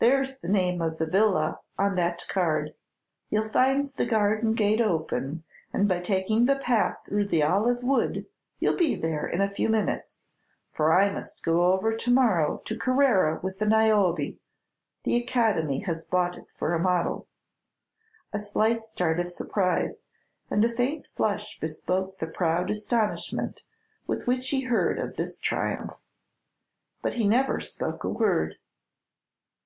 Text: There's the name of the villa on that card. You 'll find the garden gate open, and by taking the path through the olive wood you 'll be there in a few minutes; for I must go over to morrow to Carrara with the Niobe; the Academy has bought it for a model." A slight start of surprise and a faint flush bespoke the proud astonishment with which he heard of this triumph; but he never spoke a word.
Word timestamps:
There's 0.00 0.38
the 0.38 0.48
name 0.48 0.80
of 0.80 0.96
the 0.96 1.06
villa 1.06 1.58
on 1.76 1.96
that 1.96 2.24
card. 2.28 2.72
You 3.30 3.42
'll 3.42 3.48
find 3.48 3.90
the 3.90 4.06
garden 4.06 4.54
gate 4.54 4.80
open, 4.80 5.42
and 5.72 5.88
by 5.88 6.00
taking 6.00 6.46
the 6.46 6.56
path 6.56 6.98
through 7.04 7.26
the 7.26 7.42
olive 7.42 7.82
wood 7.82 8.24
you 8.60 8.70
'll 8.70 8.76
be 8.76 8.94
there 8.94 9.26
in 9.26 9.40
a 9.42 9.48
few 9.48 9.68
minutes; 9.68 10.32
for 10.70 10.92
I 10.92 11.12
must 11.12 11.42
go 11.44 11.72
over 11.72 11.94
to 11.94 12.12
morrow 12.12 12.62
to 12.64 12.78
Carrara 12.78 13.40
with 13.42 13.58
the 13.58 13.66
Niobe; 13.66 14.38
the 15.02 15.16
Academy 15.16 15.80
has 15.80 16.06
bought 16.06 16.38
it 16.38 16.48
for 16.50 16.72
a 16.72 16.78
model." 16.78 17.26
A 18.32 18.38
slight 18.38 18.84
start 18.84 19.20
of 19.20 19.30
surprise 19.30 19.96
and 20.48 20.64
a 20.64 20.68
faint 20.68 21.08
flush 21.12 21.58
bespoke 21.58 22.18
the 22.18 22.28
proud 22.28 22.70
astonishment 22.70 23.62
with 24.06 24.26
which 24.28 24.48
he 24.50 24.62
heard 24.62 24.98
of 24.98 25.16
this 25.16 25.40
triumph; 25.40 25.96
but 27.02 27.14
he 27.14 27.28
never 27.28 27.60
spoke 27.60 28.04
a 28.04 28.08
word. 28.08 28.54